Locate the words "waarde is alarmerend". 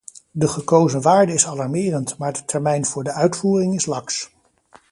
1.01-2.17